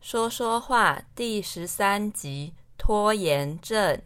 [0.00, 4.00] 说说话第十三集拖延症。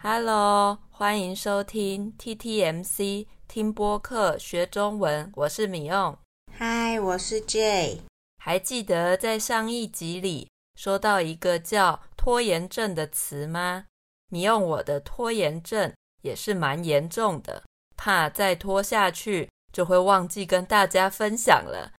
[0.00, 6.16] Hello，欢迎收听 TTMC 听播客学中文，我是米用。
[6.58, 8.00] Hi，我是 Jay。
[8.36, 13.86] 还记得在上一集里说到一个叫拖延症的词吗？
[14.30, 17.64] 米用我的拖延症也是蛮严重的，
[17.96, 21.92] 怕再拖下去就会忘记跟大家分享了。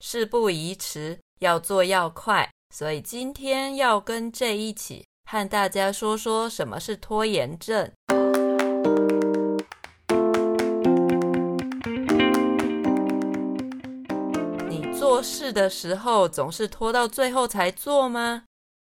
[0.00, 2.50] 事不宜迟，要做要快。
[2.70, 7.90] 所以今天要跟 J 一起和大家说说什么是拖延症。
[14.68, 18.44] 你做事的时候总是拖到最后才做吗？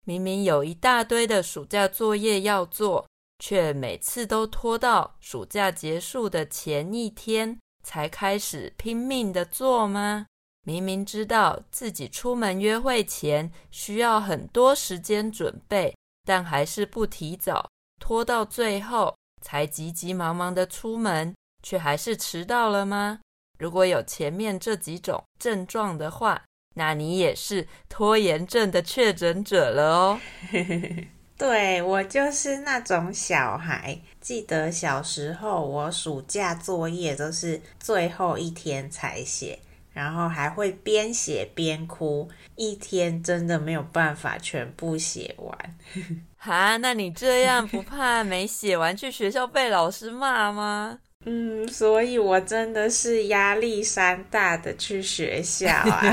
[0.05, 3.07] 明明有一大堆的暑假作业要做，
[3.39, 10.27] 却每次都拖到暑假结束的前一天才开始拼命的做吗？
[10.65, 15.93] 明明知道自己出门约会前需要很多时间准备，
[16.25, 23.19] 但还是不提早，拖到最后才急急忙忙的出门，却还是迟到了吗？
[23.59, 26.41] 如果有前面这几种症状的话，
[26.75, 30.19] 那你也是拖延症的确诊者了哦。
[31.37, 39.59] 对，我就是那种小孩，记得小时候我暑假作业都是最后一天才写。
[39.93, 45.77] 然后还会边写边哭，一天真的没有办法全部写完。
[46.37, 50.99] 哈，那你这样不怕没写完去学校被老师骂吗？
[51.25, 56.03] 嗯，所以我真的是压力山大的去学校啊。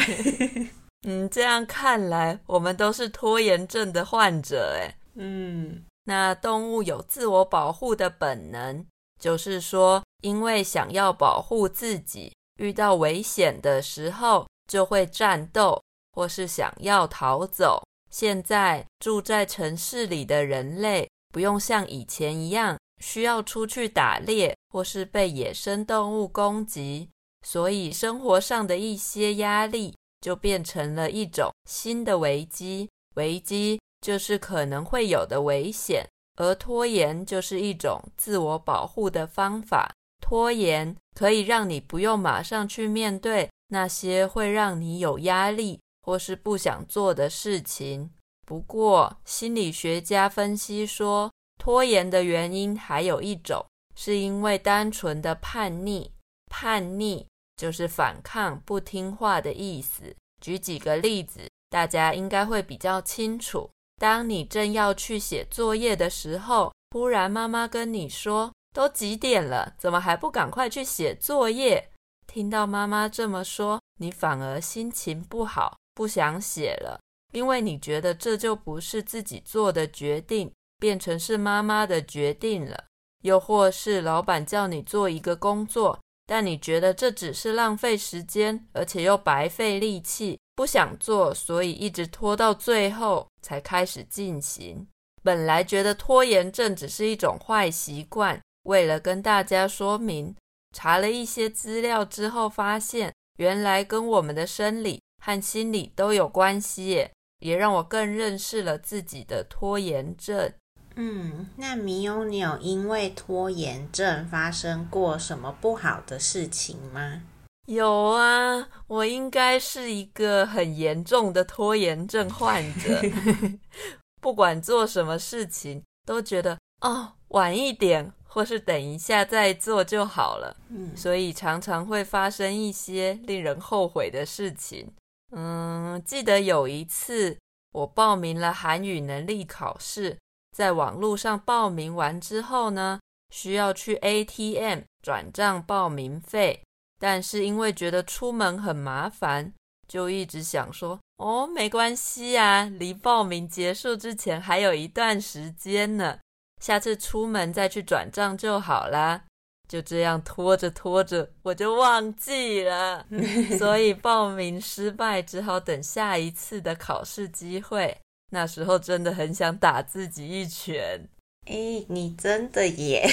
[1.09, 4.95] 嗯，这样看来我们都是拖延症的患者诶。
[5.17, 8.85] 嗯，那动物有自我保护的本能，
[9.19, 12.33] 就是说，因为想要保护自己。
[12.61, 17.83] 遇到危险的时候，就会战斗，或是想要逃走。
[18.11, 27.09] 现在住在城市里的人类，不用像以前一样需要出去打猎，或是被野生动物攻击，
[27.47, 32.91] 所以生活上的一些压力就变成了一种新的危机。
[33.15, 36.07] 危机就是可能会有的危险，
[36.37, 39.91] 而拖延就是一种自我保护的方法。
[40.31, 48.09] 拖延可以让你不用马上去面对那些会让你有压力或是不想做的事情。
[48.47, 56.13] 不过，心理学家分析说，拖延的原因还有一种，是因为单纯的叛逆。
[56.47, 57.27] 叛逆
[57.57, 60.15] 就是反抗、不听话的意思。
[60.41, 63.69] 举几个例子，大家应该会比较清楚。
[64.01, 71.91] 当你正要去写作业的时候，忽然妈妈跟你说，都几点了，怎么还不赶快去写作业？
[72.27, 77.01] 听到妈妈这么说，你反而心情不好，不想写了，
[77.33, 82.85] 因为你觉得这就不是自己做的决定，变成是妈妈的决定了。
[83.23, 94.87] 又或是老板叫你做一个工作，但你觉得这只是浪费时间，而且又白费力气，不想做，所以一直拖到最后才开始进行。
[95.23, 98.41] 本来觉得拖延症只是一种坏习惯。
[98.65, 100.35] 为了跟大家说明，
[100.77, 110.53] 查了一些资料之后，发现原来跟我们的生理和心理都有关系耶，也让我更认识了自己的拖延症。
[110.97, 117.23] 嗯，那米欧，你有因为拖延症发生过什么不好的事情吗？
[117.67, 123.01] 有啊，我应该是一个很严重的拖延症患者
[124.21, 128.13] 不管做什么事情，都觉得哦，晚一点。
[128.33, 134.89] 或是等一下再做就好了，嗯，所以常常会发生一些令人后悔的事情。
[135.33, 137.37] 嗯，记得有一次
[137.73, 140.17] 我报名了韩语能力考试，
[140.57, 143.01] 在网络上报名完之后呢，
[143.35, 146.63] 需要去 ATM 转账报名费，
[147.01, 149.53] 但是因为觉得出门很麻烦，
[149.89, 156.19] 就一直想说，哦，没关系啊，离报名结束之前还有一段时间呢。
[156.61, 159.25] 下次出门再去转账就好啦。
[159.69, 163.07] 就这样拖着拖着，我就忘记了，
[163.57, 167.97] 所以报名失败，只好等下一次的考试机会。
[168.33, 171.09] 那时候真的很想打自己一拳。
[171.47, 173.09] 诶，你真的耶！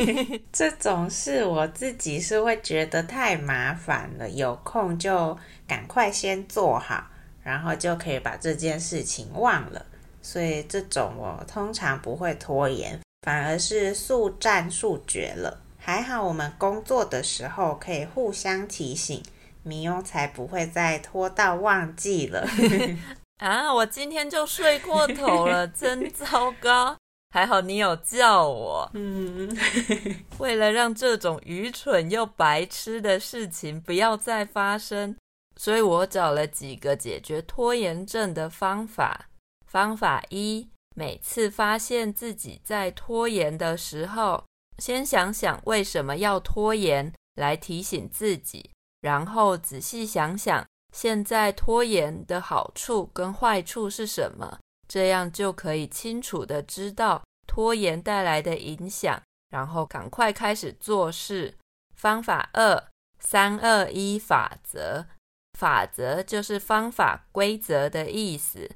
[0.52, 7.06] 这种事我自己是会觉得太麻烦了，有空就赶快先做好，
[7.42, 9.86] 然后就可以把这件事情忘了。
[10.22, 15.60] 所以这种我通常不会拖延，反而是速战速决了。
[15.76, 19.20] 还好我们工作的时候可以互相提醒，
[19.64, 22.46] 米欧才不会再拖到忘记了。
[23.42, 26.96] 啊，我今天就睡过头了，真糟糕。
[27.34, 28.88] 还好你有叫我。
[28.94, 29.50] 嗯，
[30.38, 35.16] 为了让这种愚蠢又白痴的事情不要再发生，
[35.56, 39.28] 所以我找了几个解决拖延症的方法。
[39.72, 44.44] 方法一，每次发现自己在拖延的时候，
[44.76, 48.70] 先想想为什么要拖延，来提醒自己，
[49.00, 54.58] 然后仔细想想现在拖延的好处跟坏处是什么。
[54.86, 61.56] 这样就可以清楚的知道拖延带来的影响，然后赶快开始做事。
[61.96, 62.90] 方法二：
[63.20, 65.06] 三二一法则。
[65.58, 68.70] 法则就是方法、规则的意思。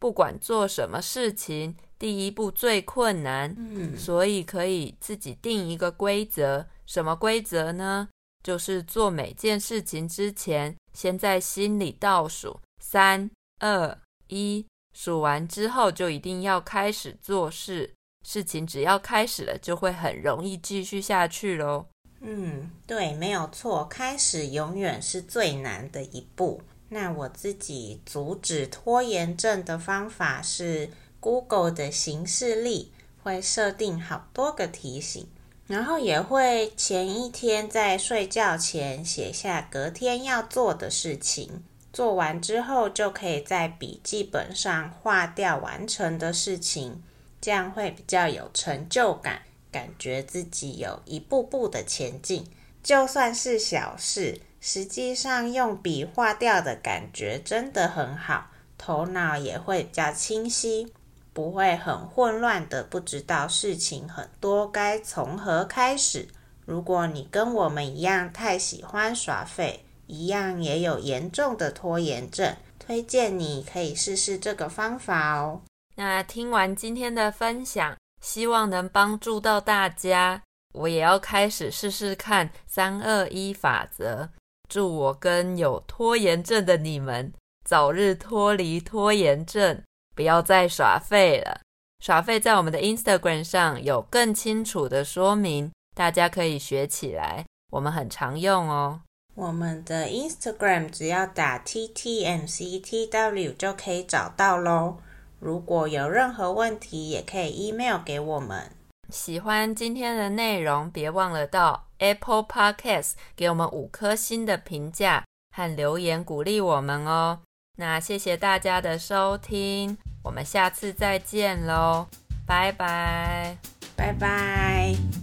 [0.00, 6.66] 不管做什么事情，第一步最困难，嗯，所以可以自己定一个规则。
[6.86, 8.08] 什么规则呢？
[8.42, 13.30] 就是做每件事情之前，先在心里倒数三
[13.60, 14.66] 二一。
[14.92, 17.92] 数完之后，就一定要开始做事。
[18.26, 21.86] 事情只要开始了，就会很容易继续下去喽。
[22.20, 26.60] 嗯，对，没有错，开始永远是最难的一步。
[26.90, 30.90] 那我自己阻止拖延症的方法是
[31.20, 32.92] ，Google 的行事历
[33.22, 35.26] 会设定好多个提醒，
[35.68, 41.62] 然后也会前一天在睡觉前写下隔天要做的事情。
[41.92, 47.02] 做完之后，就可以在笔记本上划掉完成的事情，
[47.40, 52.44] 这样会比较有成就感，感觉自己有一步步的前进。
[52.82, 60.92] 就算是小事，实际上用笔画掉的感觉真的很好，头脑也会比较清晰，
[61.32, 66.28] 不会很混乱的，不知道事情很多该从何开始。
[66.66, 75.62] 如果你跟我们一样太喜欢耍废，一样也有严重的拖延症，推荐你可以试试这个方法哦。
[75.96, 80.42] 那听完今天的分享，希望能帮助到大家。
[80.72, 84.28] 我也要开始试试看三二一法则。
[84.70, 87.32] 祝我跟有拖延症的你们
[87.64, 89.82] 早日脱离拖延症，
[90.14, 91.60] 不要再耍废了。
[91.98, 99.00] 耍废在我们的 Instagram 上有更清楚的说明，大家可以学起来，我们很常用哦。
[99.34, 104.98] 我们的 Instagram 只要打 TTMCTW 就可以找到喽。
[105.40, 108.70] 如果有任何问题，也可以 email 给我们。
[109.08, 115.24] 喜欢今天的内容，别忘了到 Apple Podcast 给我们五颗星的评价
[115.56, 117.40] 和留言鼓励我们哦。
[117.78, 122.08] 那谢谢大家的收听，我们下次再见喽，
[122.46, 123.56] 拜拜，
[123.96, 125.19] 拜拜。